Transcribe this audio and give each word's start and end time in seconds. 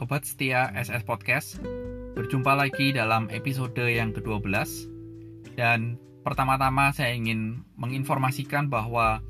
Sobat 0.00 0.24
setia 0.24 0.72
SS 0.72 1.04
Podcast, 1.04 1.60
berjumpa 2.16 2.56
lagi 2.56 2.88
dalam 2.88 3.28
episode 3.28 3.76
yang 3.76 4.16
ke-12 4.16 4.88
dan 5.60 6.00
pertama-tama 6.24 6.88
saya 6.88 7.12
ingin 7.12 7.68
menginformasikan 7.76 8.72
bahwa 8.72 9.20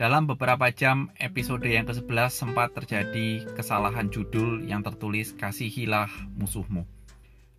dalam 0.00 0.24
beberapa 0.24 0.72
jam 0.72 1.12
episode 1.20 1.68
yang 1.68 1.84
ke-11 1.84 2.32
sempat 2.32 2.72
terjadi 2.72 3.44
kesalahan 3.52 4.08
judul 4.08 4.64
yang 4.64 4.80
tertulis 4.80 5.36
Kasihilah 5.36 6.08
Musuhmu 6.40 6.88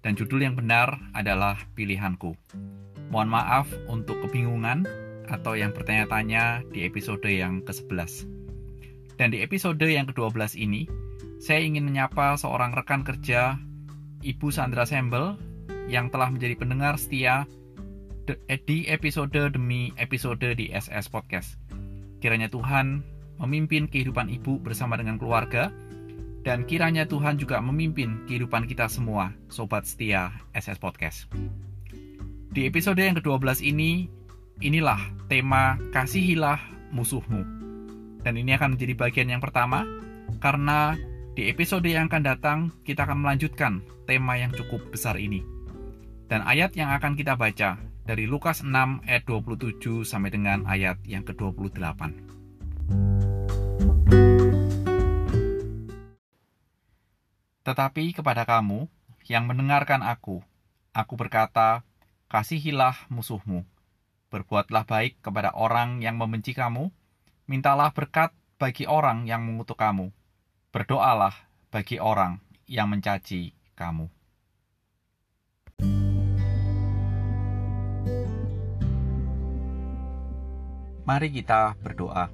dan 0.01 0.17
judul 0.17 0.49
yang 0.49 0.57
benar 0.57 0.97
adalah 1.13 1.61
Pilihanku. 1.77 2.33
Mohon 3.13 3.29
maaf 3.29 3.69
untuk 3.85 4.17
kebingungan 4.25 4.89
atau 5.29 5.53
yang 5.53 5.69
bertanya-tanya 5.69 6.65
di 6.73 6.81
episode 6.81 7.29
yang 7.29 7.61
ke-11. 7.61 8.25
Dan 9.21 9.37
di 9.37 9.45
episode 9.45 9.85
yang 9.85 10.09
ke-12 10.09 10.57
ini, 10.57 11.04
saya 11.45 11.61
ingin 11.61 11.85
menyapa 11.85 12.33
seorang 12.41 12.73
rekan 12.73 13.05
kerja, 13.05 13.61
Ibu 14.25 14.49
Sandra 14.49 14.81
Sembel, 14.81 15.37
yang 15.85 16.09
telah 16.09 16.33
menjadi 16.33 16.57
pendengar 16.57 16.97
setia 16.97 17.45
eh, 18.49 18.57
di 18.65 18.89
episode 18.89 19.53
demi 19.53 19.93
episode 20.01 20.41
di 20.41 20.73
SS 20.73 21.05
Podcast. 21.13 21.61
Kiranya 22.17 22.49
Tuhan 22.49 23.05
memimpin 23.37 23.85
kehidupan 23.85 24.25
Ibu 24.25 24.57
bersama 24.65 24.97
dengan 24.97 25.21
keluarga, 25.21 25.69
dan 26.41 26.65
kiranya 26.65 27.05
Tuhan 27.05 27.37
juga 27.37 27.61
memimpin 27.61 28.25
kehidupan 28.25 28.65
kita 28.65 28.89
semua, 28.89 29.29
Sobat 29.45 29.85
Setia 29.85 30.33
SS 30.57 30.81
Podcast. 30.81 31.29
Di 32.57 32.65
episode 32.65 32.97
yang 32.97 33.21
ke-12 33.21 33.61
ini, 33.61 34.09
inilah 34.65 34.97
tema 35.29 35.77
Kasihilah 35.93 36.57
Musuhmu. 36.89 37.45
Dan 38.25 38.33
ini 38.33 38.57
akan 38.57 38.73
menjadi 38.73 38.97
bagian 38.97 39.29
yang 39.29 39.45
pertama, 39.45 39.85
karena 40.41 40.97
di 41.35 41.51
episode 41.51 41.83
yang 41.91 42.07
akan 42.07 42.23
datang, 42.23 42.59
kita 42.87 43.03
akan 43.03 43.19
melanjutkan 43.19 43.83
tema 44.07 44.39
yang 44.39 44.55
cukup 44.55 44.79
besar 44.87 45.19
ini. 45.19 45.43
Dan 46.31 46.47
ayat 46.47 46.71
yang 46.79 46.87
akan 46.95 47.19
kita 47.19 47.35
baca 47.35 47.75
dari 48.07 48.23
Lukas 48.23 48.63
6 48.63 48.71
ayat 49.03 49.27
27 49.27 50.07
sampai 50.07 50.31
dengan 50.31 50.63
ayat 50.63 50.95
yang 51.03 51.27
ke-28. 51.27 52.15
Tetapi 57.67 58.03
kepada 58.15 58.47
kamu 58.47 58.87
yang 59.27 59.43
mendengarkan 59.43 60.07
aku, 60.07 60.39
aku 60.95 61.13
berkata, 61.19 61.83
kasihilah 62.31 63.11
musuhmu, 63.11 63.67
berbuatlah 64.31 64.87
baik 64.87 65.19
kepada 65.19 65.51
orang 65.51 65.99
yang 65.99 66.15
membenci 66.15 66.55
kamu, 66.55 66.95
mintalah 67.43 67.91
berkat 67.91 68.31
bagi 68.55 68.87
orang 68.87 69.27
yang 69.27 69.43
mengutuk 69.43 69.75
kamu, 69.75 70.15
Berdoalah 70.75 71.31
bagi 71.71 72.03
orang 72.03 72.35
yang 72.67 72.91
mencaci 72.91 73.55
kamu. 73.79 74.11
Mari 81.07 81.31
kita 81.31 81.79
berdoa. 81.79 82.27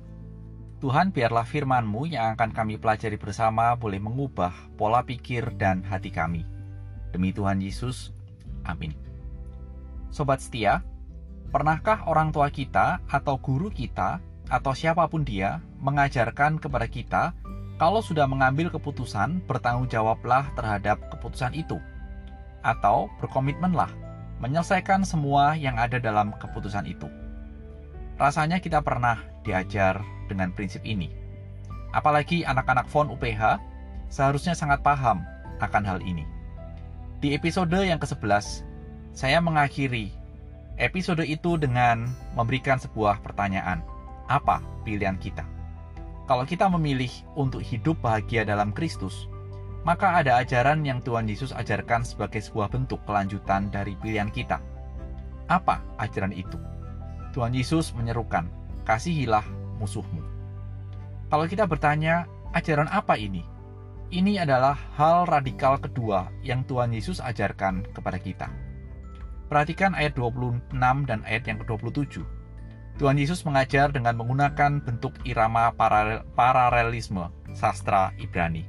Tuhan, 0.82 1.14
biarlah 1.14 1.46
firman-Mu 1.46 2.10
yang 2.10 2.34
akan 2.34 2.50
kami 2.50 2.82
pelajari 2.82 3.22
bersama 3.22 3.78
boleh 3.78 4.02
mengubah 4.02 4.74
pola 4.74 5.06
pikir 5.06 5.54
dan 5.62 5.86
hati 5.86 6.10
kami. 6.10 6.42
Demi 7.14 7.38
Tuhan 7.38 7.62
Yesus, 7.62 8.10
amin. 8.66 8.98
Sobat 10.10 10.42
setia, 10.42 10.82
pernahkah 11.54 12.10
orang 12.10 12.34
tua 12.34 12.50
kita 12.50 13.06
atau 13.06 13.38
guru 13.38 13.70
kita 13.70 14.18
atau 14.50 14.74
siapa 14.74 15.06
pun 15.06 15.22
dia 15.22 15.62
mengajarkan 15.78 16.58
kepada 16.58 16.90
kita 16.90 17.38
kalau 17.82 17.98
sudah 17.98 18.30
mengambil 18.30 18.70
keputusan, 18.70 19.42
bertanggung 19.50 19.90
jawablah 19.90 20.54
terhadap 20.54 21.02
keputusan 21.10 21.58
itu. 21.58 21.82
Atau 22.62 23.10
berkomitmenlah 23.18 23.90
menyelesaikan 24.38 25.02
semua 25.02 25.58
yang 25.58 25.82
ada 25.82 25.98
dalam 25.98 26.30
keputusan 26.38 26.86
itu. 26.86 27.10
Rasanya 28.22 28.62
kita 28.62 28.86
pernah 28.86 29.26
diajar 29.42 29.98
dengan 30.30 30.54
prinsip 30.54 30.86
ini. 30.86 31.10
Apalagi 31.90 32.46
anak-anak 32.46 32.86
FON 32.86 33.10
UPH 33.18 33.58
seharusnya 34.14 34.54
sangat 34.54 34.86
paham 34.86 35.26
akan 35.58 35.82
hal 35.82 36.06
ini. 36.06 36.22
Di 37.18 37.34
episode 37.34 37.82
yang 37.82 37.98
ke-11, 37.98 38.62
saya 39.10 39.42
mengakhiri 39.42 40.14
episode 40.78 41.26
itu 41.26 41.58
dengan 41.58 42.06
memberikan 42.38 42.78
sebuah 42.78 43.26
pertanyaan. 43.26 43.82
Apa 44.30 44.62
pilihan 44.86 45.18
kita? 45.18 45.61
Kalau 46.30 46.46
kita 46.46 46.70
memilih 46.70 47.10
untuk 47.34 47.62
hidup 47.66 47.98
bahagia 48.00 48.46
dalam 48.46 48.72
Kristus, 48.72 49.28
maka 49.82 50.22
ada 50.22 50.38
ajaran 50.38 50.86
yang 50.86 51.02
Tuhan 51.02 51.26
Yesus 51.26 51.50
ajarkan 51.52 52.06
sebagai 52.06 52.40
sebuah 52.42 52.70
bentuk 52.70 53.02
kelanjutan 53.10 53.74
dari 53.74 53.98
pilihan 53.98 54.30
kita. 54.30 54.62
Apa 55.50 55.82
ajaran 55.98 56.32
itu? 56.32 56.62
Tuhan 57.34 57.56
Yesus 57.58 57.92
menyerukan, 57.98 58.46
"Kasihilah 58.86 59.44
musuhmu." 59.82 60.22
Kalau 61.32 61.48
kita 61.48 61.66
bertanya, 61.66 62.30
ajaran 62.52 62.92
apa 62.92 63.16
ini? 63.18 63.42
Ini 64.12 64.44
adalah 64.44 64.76
hal 65.00 65.24
radikal 65.24 65.80
kedua 65.80 66.28
yang 66.44 66.68
Tuhan 66.68 66.92
Yesus 66.92 67.24
ajarkan 67.24 67.88
kepada 67.96 68.20
kita. 68.20 68.52
Perhatikan 69.48 69.96
ayat 69.96 70.20
26 70.20 71.08
dan 71.08 71.24
ayat 71.24 71.48
yang 71.48 71.64
ke-27. 71.64 72.24
Tuhan 73.02 73.18
Yesus 73.18 73.42
mengajar 73.50 73.90
dengan 73.90 74.14
menggunakan 74.14 74.78
bentuk 74.78 75.18
irama 75.26 75.74
paralel, 75.74 76.22
paralelisme 76.38 77.34
sastra 77.50 78.14
Ibrani. 78.22 78.62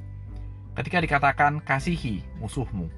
Ketika 0.73 0.97
dikatakan 1.05 1.61
kasihi 1.61 2.25
musuhmu, 2.41 2.89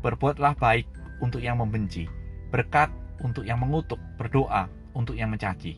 berbuatlah 0.00 0.56
baik 0.56 0.88
untuk 1.20 1.44
yang 1.44 1.60
membenci, 1.60 2.08
berkat 2.48 2.88
untuk 3.20 3.44
yang 3.44 3.60
mengutuk, 3.60 4.00
berdoa 4.16 4.72
untuk 4.96 5.12
yang 5.12 5.28
mencaci. 5.28 5.76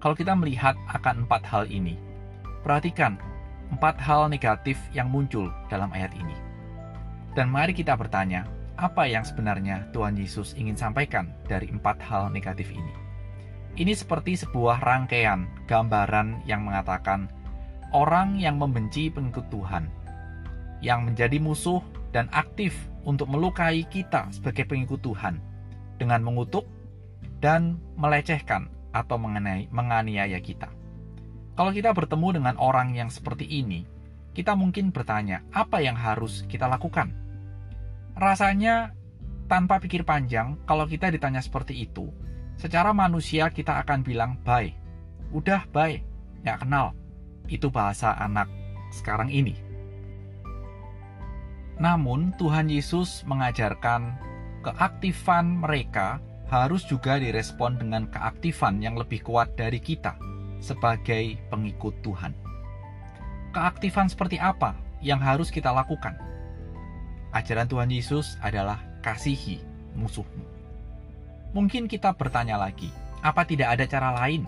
Kalau 0.00 0.16
kita 0.16 0.32
melihat 0.32 0.72
akan 0.88 1.28
empat 1.28 1.44
hal 1.44 1.68
ini, 1.68 2.00
perhatikan 2.64 3.20
empat 3.76 4.00
hal 4.00 4.32
negatif 4.32 4.80
yang 4.96 5.12
muncul 5.12 5.52
dalam 5.68 5.92
ayat 5.92 6.16
ini. 6.16 6.32
Dan 7.36 7.52
mari 7.52 7.76
kita 7.76 7.92
bertanya, 7.92 8.48
apa 8.80 9.04
yang 9.04 9.20
sebenarnya 9.20 9.84
Tuhan 9.92 10.16
Yesus 10.16 10.56
ingin 10.56 10.80
sampaikan 10.80 11.28
dari 11.44 11.68
empat 11.68 12.00
hal 12.00 12.32
negatif 12.32 12.72
ini? 12.72 13.05
Ini 13.76 13.92
seperti 13.92 14.40
sebuah 14.40 14.80
rangkaian 14.80 15.68
gambaran 15.68 16.48
yang 16.48 16.64
mengatakan 16.64 17.28
orang 17.92 18.40
yang 18.40 18.56
membenci 18.56 19.12
pengikut 19.12 19.52
Tuhan, 19.52 19.92
yang 20.80 21.04
menjadi 21.04 21.36
musuh 21.36 21.84
dan 22.08 22.32
aktif 22.32 22.72
untuk 23.04 23.28
melukai 23.28 23.84
kita 23.84 24.32
sebagai 24.32 24.64
pengikut 24.64 25.04
Tuhan 25.04 25.44
dengan 26.00 26.24
mengutuk 26.24 26.64
dan 27.44 27.76
melecehkan 28.00 28.72
atau 28.96 29.20
mengenai, 29.20 29.68
menganiaya 29.68 30.40
kita. 30.40 30.72
Kalau 31.52 31.68
kita 31.68 31.92
bertemu 31.92 32.40
dengan 32.40 32.56
orang 32.56 32.96
yang 32.96 33.12
seperti 33.12 33.44
ini, 33.44 33.84
kita 34.32 34.56
mungkin 34.56 34.88
bertanya, 34.88 35.44
apa 35.52 35.84
yang 35.84 36.00
harus 36.00 36.48
kita 36.48 36.64
lakukan? 36.64 37.12
Rasanya 38.16 38.96
tanpa 39.52 39.76
pikir 39.84 40.00
panjang, 40.08 40.56
kalau 40.64 40.88
kita 40.88 41.12
ditanya 41.12 41.44
seperti 41.44 41.84
itu, 41.84 42.08
Secara 42.56 42.96
manusia 42.96 43.52
kita 43.52 43.84
akan 43.84 44.00
bilang 44.00 44.40
bye. 44.40 44.72
Udah 45.32 45.68
bye, 45.68 46.00
ya 46.40 46.56
kenal. 46.56 46.96
Itu 47.46 47.68
bahasa 47.68 48.16
anak 48.16 48.48
sekarang 48.90 49.28
ini. 49.28 49.52
Namun 51.76 52.32
Tuhan 52.40 52.72
Yesus 52.72 53.20
mengajarkan 53.28 54.16
keaktifan 54.64 55.60
mereka 55.60 56.18
harus 56.48 56.88
juga 56.88 57.20
direspon 57.20 57.76
dengan 57.76 58.08
keaktifan 58.08 58.80
yang 58.80 58.96
lebih 58.96 59.20
kuat 59.20 59.52
dari 59.58 59.76
kita 59.76 60.16
sebagai 60.64 61.36
pengikut 61.52 61.92
Tuhan. 62.00 62.32
Keaktifan 63.52 64.08
seperti 64.08 64.40
apa 64.40 64.72
yang 65.04 65.20
harus 65.20 65.52
kita 65.52 65.68
lakukan? 65.68 66.16
Ajaran 67.36 67.68
Tuhan 67.68 67.92
Yesus 67.92 68.40
adalah 68.40 68.80
kasihi 69.04 69.60
musuhmu. 69.92 70.55
Mungkin 71.56 71.88
kita 71.88 72.12
bertanya 72.12 72.60
lagi, 72.60 72.92
apa 73.24 73.48
tidak 73.48 73.72
ada 73.72 73.88
cara 73.88 74.12
lain? 74.12 74.44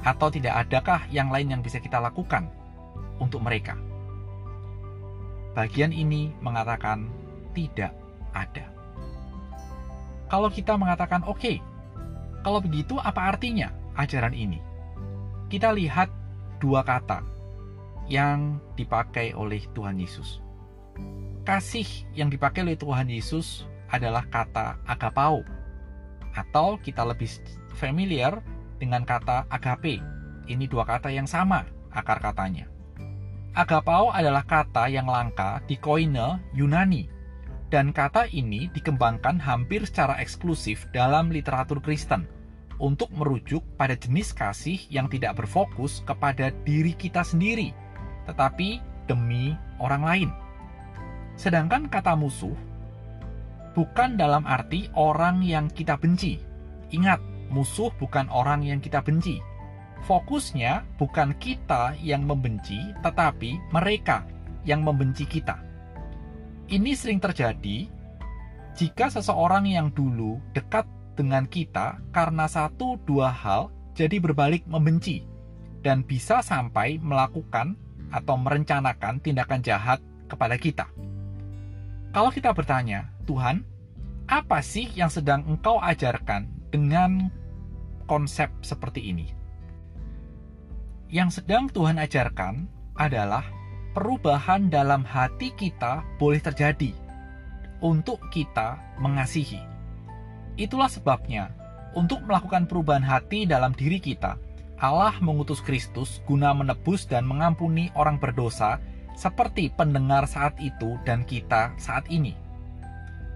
Atau 0.00 0.32
tidak 0.32 0.64
adakah 0.64 1.04
yang 1.12 1.28
lain 1.28 1.52
yang 1.52 1.60
bisa 1.60 1.76
kita 1.76 2.00
lakukan 2.00 2.48
untuk 3.20 3.44
mereka? 3.44 3.76
Bagian 5.52 5.92
ini 5.92 6.32
mengatakan 6.40 7.12
tidak 7.52 7.92
ada. 8.32 8.64
Kalau 10.32 10.48
kita 10.48 10.72
mengatakan 10.80 11.20
oke, 11.28 11.36
okay, 11.36 11.56
kalau 12.40 12.64
begitu 12.64 12.96
apa 12.96 13.36
artinya 13.36 13.68
ajaran 14.00 14.32
ini? 14.32 14.56
Kita 15.52 15.68
lihat 15.76 16.08
dua 16.64 16.80
kata 16.80 17.20
yang 18.08 18.56
dipakai 18.72 19.36
oleh 19.36 19.68
Tuhan 19.76 20.00
Yesus. 20.00 20.40
Kasih 21.44 22.08
yang 22.16 22.32
dipakai 22.32 22.64
oleh 22.64 22.80
Tuhan 22.80 23.12
Yesus 23.12 23.68
adalah 23.92 24.24
kata 24.32 24.80
agapao 24.88 25.44
atau 26.32 26.80
kita 26.80 27.04
lebih 27.04 27.28
familiar 27.76 28.40
dengan 28.80 29.06
kata 29.06 29.46
agape. 29.48 30.00
Ini 30.48 30.66
dua 30.66 30.82
kata 30.82 31.08
yang 31.08 31.28
sama 31.28 31.64
akar 31.92 32.18
katanya. 32.18 32.66
Agapao 33.52 34.08
adalah 34.08 34.48
kata 34.48 34.88
yang 34.88 35.04
langka 35.04 35.60
di 35.68 35.76
koine 35.76 36.40
Yunani, 36.56 37.04
dan 37.68 37.92
kata 37.92 38.24
ini 38.32 38.72
dikembangkan 38.72 39.36
hampir 39.36 39.84
secara 39.84 40.16
eksklusif 40.24 40.88
dalam 40.96 41.28
literatur 41.28 41.80
Kristen 41.84 42.24
untuk 42.80 43.12
merujuk 43.12 43.60
pada 43.76 43.92
jenis 43.92 44.32
kasih 44.32 44.80
yang 44.88 45.06
tidak 45.06 45.36
berfokus 45.36 46.00
kepada 46.08 46.48
diri 46.64 46.96
kita 46.96 47.20
sendiri, 47.20 47.76
tetapi 48.24 48.80
demi 49.04 49.52
orang 49.76 50.02
lain. 50.02 50.30
Sedangkan 51.36 51.92
kata 51.92 52.16
musuh 52.16 52.56
bukan 53.72 54.20
dalam 54.20 54.44
arti 54.44 54.88
orang 54.96 55.40
yang 55.44 55.68
kita 55.72 55.96
benci. 55.96 56.40
Ingat, 56.92 57.20
musuh 57.52 57.92
bukan 58.00 58.28
orang 58.28 58.64
yang 58.64 58.80
kita 58.80 59.00
benci, 59.04 59.40
fokusnya 60.04 60.84
bukan 60.96 61.36
kita 61.40 61.96
yang 62.00 62.24
membenci, 62.24 62.78
tetapi 63.00 63.56
mereka 63.72 64.24
yang 64.64 64.84
membenci 64.84 65.24
kita. 65.24 65.58
Ini 66.72 66.92
sering 66.96 67.20
terjadi 67.20 67.88
jika 68.72 69.12
seseorang 69.12 69.68
yang 69.68 69.92
dulu 69.92 70.40
dekat 70.56 70.88
dengan 71.12 71.44
kita 71.44 72.00
karena 72.08 72.48
satu 72.48 72.96
dua 73.04 73.28
hal 73.28 73.68
jadi 73.92 74.16
berbalik 74.16 74.64
membenci 74.64 75.28
dan 75.84 76.00
bisa 76.00 76.40
sampai 76.40 76.96
melakukan 76.96 77.76
atau 78.08 78.36
merencanakan 78.40 79.20
tindakan 79.20 79.60
jahat 79.60 80.00
kepada 80.28 80.56
kita. 80.56 80.88
Kalau 82.12 82.28
kita 82.28 82.52
bertanya, 82.52 83.08
Tuhan, 83.24 83.64
apa 84.28 84.60
sih 84.60 84.84
yang 84.92 85.08
sedang 85.08 85.48
Engkau 85.48 85.80
ajarkan 85.80 86.44
dengan 86.68 87.32
konsep 88.04 88.52
seperti 88.60 89.08
ini? 89.08 89.32
Yang 91.08 91.40
sedang 91.40 91.72
Tuhan 91.72 91.96
ajarkan 91.96 92.68
adalah 93.00 93.48
perubahan 93.96 94.68
dalam 94.68 95.08
hati 95.08 95.56
kita 95.56 96.04
boleh 96.20 96.36
terjadi 96.36 96.92
untuk 97.80 98.20
kita 98.28 98.76
mengasihi. 99.00 99.64
Itulah 100.60 100.92
sebabnya, 100.92 101.48
untuk 101.96 102.20
melakukan 102.28 102.68
perubahan 102.68 103.04
hati 103.04 103.48
dalam 103.48 103.72
diri 103.72 103.96
kita, 103.96 104.36
Allah 104.76 105.16
mengutus 105.24 105.64
Kristus 105.64 106.20
guna 106.28 106.52
menebus 106.52 107.08
dan 107.08 107.24
mengampuni 107.24 107.88
orang 107.96 108.20
berdosa 108.20 108.76
seperti 109.16 109.68
pendengar 109.72 110.24
saat 110.24 110.56
itu 110.58 110.96
dan 111.04 111.24
kita 111.28 111.72
saat 111.76 112.08
ini. 112.08 112.34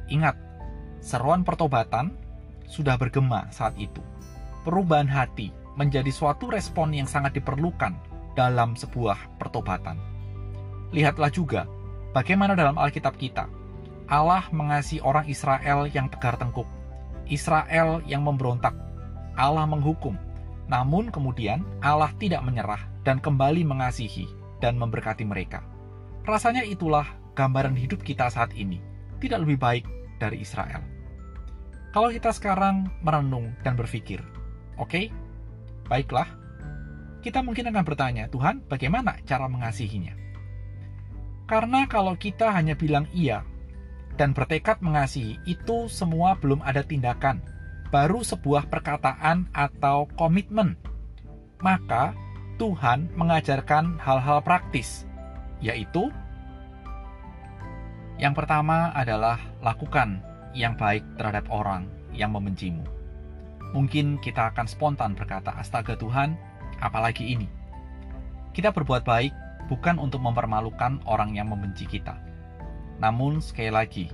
Ingat, 0.08 0.38
seruan 1.02 1.42
pertobatan 1.42 2.14
sudah 2.66 2.98
bergema 2.98 3.46
saat 3.54 3.74
itu. 3.78 4.02
Perubahan 4.66 5.06
hati 5.06 5.54
menjadi 5.78 6.10
suatu 6.10 6.50
respon 6.50 6.90
yang 6.90 7.06
sangat 7.06 7.38
diperlukan 7.38 7.94
dalam 8.34 8.74
sebuah 8.74 9.38
pertobatan. 9.38 9.98
Lihatlah 10.90 11.30
juga 11.30 11.66
bagaimana 12.16 12.58
dalam 12.58 12.78
Alkitab 12.78 13.14
kita, 13.18 13.46
Allah 14.06 14.46
mengasihi 14.54 15.02
orang 15.02 15.26
Israel 15.26 15.90
yang 15.90 16.06
tegar 16.10 16.38
tengkuk, 16.38 16.66
Israel 17.26 18.02
yang 18.06 18.22
memberontak, 18.22 18.74
Allah 19.34 19.66
menghukum, 19.66 20.14
namun 20.66 21.10
kemudian 21.10 21.62
Allah 21.82 22.10
tidak 22.18 22.42
menyerah 22.42 22.82
dan 23.02 23.18
kembali 23.22 23.62
mengasihi 23.62 24.26
dan 24.62 24.80
memberkati 24.80 25.24
mereka. 25.26 25.64
Rasanya 26.24 26.66
itulah 26.66 27.06
gambaran 27.36 27.76
hidup 27.76 28.02
kita 28.02 28.28
saat 28.32 28.52
ini, 28.56 28.82
tidak 29.22 29.44
lebih 29.46 29.58
baik 29.60 29.84
dari 30.18 30.42
Israel. 30.42 30.82
Kalau 31.92 32.12
kita 32.12 32.32
sekarang 32.32 32.92
merenung 33.00 33.56
dan 33.64 33.72
berpikir, 33.78 34.20
oke, 34.76 34.90
okay, 34.90 35.04
Baiklah, 35.86 36.26
kita 37.22 37.46
mungkin 37.46 37.70
akan 37.70 37.84
bertanya, 37.86 38.26
Tuhan, 38.26 38.66
bagaimana 38.66 39.22
cara 39.22 39.46
mengasihinya? 39.46 40.18
Karena 41.46 41.86
kalau 41.86 42.18
kita 42.18 42.50
hanya 42.50 42.74
bilang 42.74 43.06
iya 43.14 43.46
dan 44.18 44.34
bertekad 44.34 44.82
mengasihi, 44.82 45.38
itu 45.46 45.86
semua 45.86 46.34
belum 46.42 46.58
ada 46.66 46.82
tindakan, 46.82 47.38
baru 47.94 48.26
sebuah 48.26 48.66
perkataan 48.66 49.46
atau 49.54 50.10
komitmen. 50.18 50.74
Maka 51.62 52.18
Tuhan 52.56 53.12
mengajarkan 53.14 54.00
hal-hal 54.00 54.40
praktis, 54.40 55.04
yaitu 55.60 56.08
yang 58.16 58.32
pertama 58.32 58.92
adalah 58.96 59.36
lakukan 59.60 60.24
yang 60.56 60.72
baik 60.72 61.04
terhadap 61.20 61.44
orang 61.52 61.84
yang 62.16 62.32
membencimu 62.32 62.96
mungkin 63.76 64.16
kita 64.24 64.52
akan 64.56 64.64
spontan 64.64 65.12
berkata, 65.12 65.52
"Astaga 65.56 66.00
Tuhan, 66.00 66.32
apalagi 66.80 67.28
ini?" 67.28 67.48
Kita 68.56 68.72
berbuat 68.72 69.04
baik 69.04 69.32
bukan 69.68 70.00
untuk 70.00 70.24
mempermalukan 70.24 71.04
orang 71.04 71.36
yang 71.36 71.52
membenci 71.52 71.84
kita. 71.84 72.16
Namun, 72.96 73.44
sekali 73.44 73.68
lagi, 73.68 74.06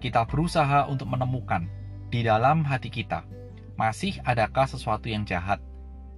kita 0.00 0.24
berusaha 0.24 0.88
untuk 0.88 1.12
menemukan 1.12 1.68
di 2.08 2.24
dalam 2.24 2.64
hati 2.64 2.88
kita 2.88 3.28
masih 3.76 4.16
adakah 4.24 4.64
sesuatu 4.64 5.12
yang 5.12 5.28
jahat 5.28 5.60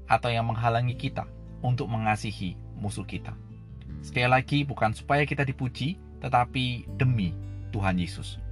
atau 0.07 0.31
yang 0.31 0.47
menghalangi 0.47 0.95
kita 0.95 1.27
untuk 1.63 1.89
mengasihi 1.89 2.59
musuh 2.77 3.07
kita. 3.07 3.33
Sekali 4.03 4.27
lagi, 4.27 4.67
bukan 4.67 4.91
supaya 4.93 5.23
kita 5.23 5.47
dipuji, 5.47 5.97
tetapi 6.19 6.91
demi 6.99 7.33
Tuhan 7.71 7.97
Yesus. 7.97 8.43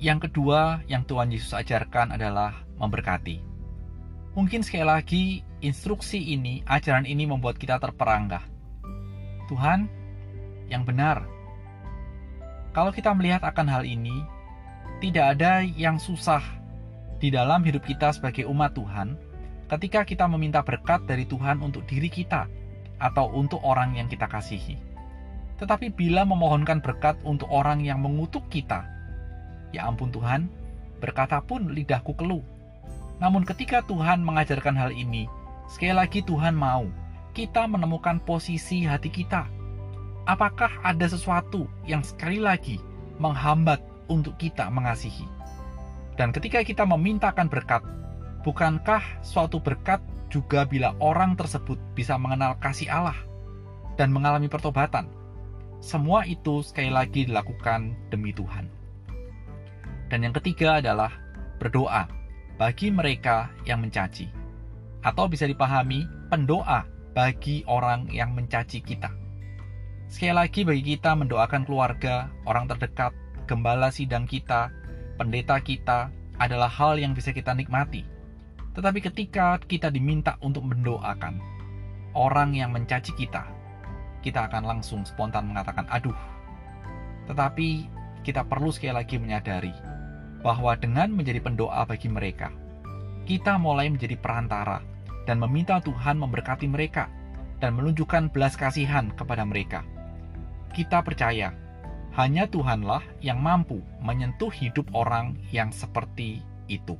Yang 0.00 0.32
kedua 0.32 0.80
yang 0.88 1.04
Tuhan 1.04 1.28
Yesus 1.28 1.52
ajarkan 1.52 2.16
adalah 2.16 2.64
memberkati. 2.80 3.44
Mungkin 4.32 4.64
sekali 4.64 4.86
lagi, 4.88 5.24
instruksi 5.60 6.16
ini, 6.16 6.64
ajaran 6.64 7.04
ini 7.04 7.28
membuat 7.28 7.60
kita 7.60 7.76
terperanggah. 7.76 8.40
Tuhan, 9.52 9.90
yang 10.72 10.88
benar. 10.88 11.28
Kalau 12.72 12.94
kita 12.94 13.12
melihat 13.12 13.44
akan 13.44 13.66
hal 13.68 13.84
ini, 13.84 14.24
tidak 15.04 15.36
ada 15.36 15.60
yang 15.60 16.00
susah 16.00 16.40
di 17.20 17.28
dalam 17.28 17.60
hidup 17.60 17.84
kita 17.84 18.14
sebagai 18.16 18.48
umat 18.48 18.72
Tuhan 18.72 19.18
ketika 19.70 20.02
kita 20.02 20.26
meminta 20.26 20.66
berkat 20.66 21.06
dari 21.06 21.22
Tuhan 21.22 21.62
untuk 21.62 21.86
diri 21.86 22.10
kita 22.10 22.50
atau 22.98 23.30
untuk 23.30 23.62
orang 23.62 23.94
yang 23.94 24.10
kita 24.10 24.26
kasihi. 24.26 24.74
Tetapi 25.62 25.94
bila 25.94 26.26
memohonkan 26.26 26.82
berkat 26.82 27.14
untuk 27.22 27.46
orang 27.54 27.86
yang 27.86 28.02
mengutuk 28.02 28.42
kita, 28.50 28.82
ya 29.70 29.86
ampun 29.86 30.10
Tuhan, 30.10 30.50
berkata 30.98 31.38
pun 31.38 31.70
lidahku 31.70 32.18
keluh. 32.18 32.42
Namun 33.22 33.46
ketika 33.46 33.84
Tuhan 33.86 34.26
mengajarkan 34.26 34.74
hal 34.74 34.90
ini, 34.90 35.30
sekali 35.70 35.94
lagi 35.94 36.20
Tuhan 36.26 36.56
mau 36.56 36.90
kita 37.30 37.70
menemukan 37.70 38.18
posisi 38.26 38.82
hati 38.82 39.12
kita. 39.12 39.46
Apakah 40.26 40.82
ada 40.82 41.06
sesuatu 41.06 41.70
yang 41.86 42.02
sekali 42.02 42.42
lagi 42.42 42.82
menghambat 43.22 43.78
untuk 44.10 44.34
kita 44.40 44.66
mengasihi? 44.72 45.28
Dan 46.18 46.34
ketika 46.34 46.60
kita 46.64 46.84
memintakan 46.84 47.48
berkat, 47.48 47.80
bukankah 48.42 49.02
suatu 49.20 49.60
berkat 49.60 50.00
juga 50.30 50.64
bila 50.64 50.94
orang 51.02 51.34
tersebut 51.34 51.76
bisa 51.92 52.16
mengenal 52.16 52.56
kasih 52.62 52.88
Allah 52.88 53.16
dan 53.98 54.14
mengalami 54.14 54.46
pertobatan? 54.46 55.08
Semua 55.80 56.28
itu 56.28 56.60
sekali 56.60 56.92
lagi 56.92 57.24
dilakukan 57.24 57.96
demi 58.12 58.36
Tuhan. 58.36 58.68
Dan 60.12 60.26
yang 60.26 60.34
ketiga 60.36 60.82
adalah 60.82 61.14
berdoa 61.56 62.04
bagi 62.60 62.92
mereka 62.92 63.48
yang 63.64 63.80
mencaci, 63.80 64.28
atau 65.00 65.24
bisa 65.24 65.48
dipahami 65.48 66.04
pendoa 66.28 66.84
bagi 67.16 67.64
orang 67.64 68.04
yang 68.12 68.36
mencaci 68.36 68.84
kita. 68.84 69.08
Sekali 70.10 70.34
lagi, 70.34 70.60
bagi 70.66 70.82
kita 70.84 71.16
mendoakan 71.16 71.64
keluarga, 71.64 72.28
orang 72.44 72.68
terdekat, 72.68 73.14
gembala 73.48 73.88
sidang 73.88 74.28
kita, 74.28 74.68
pendeta 75.16 75.56
kita 75.62 76.12
adalah 76.36 76.68
hal 76.68 76.98
yang 76.98 77.16
bisa 77.16 77.32
kita 77.32 77.54
nikmati. 77.56 78.04
Tetapi 78.70 78.98
ketika 79.02 79.58
kita 79.58 79.90
diminta 79.90 80.38
untuk 80.40 80.62
mendoakan 80.66 81.42
orang 82.14 82.54
yang 82.54 82.70
mencaci 82.70 83.10
kita, 83.18 83.46
kita 84.22 84.46
akan 84.46 84.62
langsung 84.66 85.02
spontan 85.02 85.50
mengatakan, 85.50 85.86
"Aduh." 85.90 86.16
Tetapi 87.26 87.68
kita 88.22 88.46
perlu 88.46 88.70
sekali 88.70 88.94
lagi 88.94 89.16
menyadari 89.16 89.72
bahwa 90.40 90.76
dengan 90.78 91.10
menjadi 91.12 91.40
pendoa 91.42 91.82
bagi 91.84 92.08
mereka, 92.08 92.52
kita 93.26 93.58
mulai 93.60 93.90
menjadi 93.92 94.16
perantara 94.16 94.82
dan 95.28 95.38
meminta 95.38 95.78
Tuhan 95.78 96.18
memberkati 96.18 96.66
mereka 96.66 97.06
dan 97.60 97.76
menunjukkan 97.76 98.32
belas 98.32 98.56
kasihan 98.56 99.12
kepada 99.14 99.44
mereka. 99.44 99.84
Kita 100.72 101.04
percaya, 101.04 101.52
hanya 102.16 102.48
Tuhanlah 102.48 103.04
yang 103.22 103.38
mampu 103.38 103.78
menyentuh 104.02 104.50
hidup 104.50 104.88
orang 104.96 105.38
yang 105.54 105.70
seperti 105.70 106.42
itu. 106.66 106.96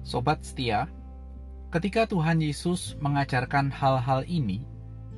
Sobat 0.00 0.40
setia, 0.40 0.88
ketika 1.68 2.08
Tuhan 2.08 2.40
Yesus 2.40 2.96
mengajarkan 3.04 3.68
hal-hal 3.68 4.24
ini, 4.24 4.64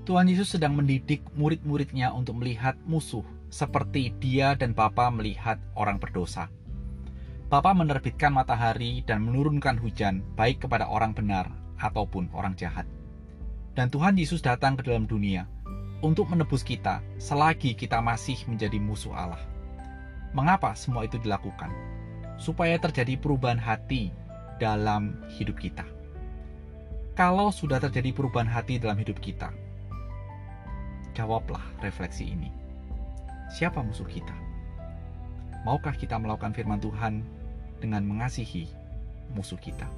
Tuhan 0.02 0.26
Yesus 0.26 0.58
sedang 0.58 0.74
mendidik 0.74 1.22
murid-muridnya 1.38 2.10
untuk 2.10 2.42
melihat 2.42 2.74
musuh 2.82 3.22
seperti 3.54 4.10
dia 4.18 4.58
dan 4.58 4.74
Bapa 4.74 5.06
melihat 5.14 5.62
orang 5.78 6.02
berdosa. 6.02 6.50
Bapa 7.46 7.70
menerbitkan 7.76 8.34
matahari 8.34 9.06
dan 9.06 9.22
menurunkan 9.22 9.78
hujan 9.78 10.26
baik 10.34 10.66
kepada 10.66 10.90
orang 10.90 11.14
benar 11.14 11.46
ataupun 11.78 12.32
orang 12.34 12.58
jahat. 12.58 12.88
Dan 13.78 13.92
Tuhan 13.92 14.18
Yesus 14.18 14.42
datang 14.42 14.74
ke 14.74 14.82
dalam 14.88 15.06
dunia 15.06 15.46
untuk 16.02 16.26
menebus 16.26 16.66
kita 16.66 16.98
selagi 17.22 17.78
kita 17.78 18.02
masih 18.02 18.40
menjadi 18.50 18.82
musuh 18.82 19.14
Allah. 19.14 19.40
Mengapa 20.34 20.74
semua 20.74 21.06
itu 21.06 21.20
dilakukan? 21.22 21.70
Supaya 22.40 22.74
terjadi 22.80 23.14
perubahan 23.20 23.60
hati 23.60 24.10
dalam 24.62 25.18
hidup 25.34 25.58
kita. 25.58 25.82
Kalau 27.18 27.50
sudah 27.50 27.82
terjadi 27.82 28.14
perubahan 28.14 28.46
hati 28.46 28.78
dalam 28.78 28.94
hidup 28.94 29.18
kita, 29.18 29.50
jawablah 31.18 31.60
refleksi 31.82 32.30
ini. 32.30 32.54
Siapa 33.50 33.82
musuh 33.82 34.06
kita? 34.06 34.32
Maukah 35.66 35.98
kita 35.98 36.14
melakukan 36.16 36.54
firman 36.54 36.78
Tuhan 36.78 37.26
dengan 37.82 38.06
mengasihi 38.06 38.70
musuh 39.34 39.58
kita? 39.58 39.90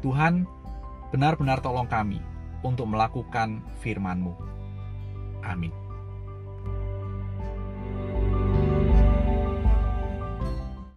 Tuhan, 0.00 0.48
benar-benar 1.12 1.60
tolong 1.60 1.86
kami 1.86 2.18
untuk 2.64 2.88
melakukan 2.88 3.60
firman-Mu. 3.84 4.32
Amin. 5.44 5.85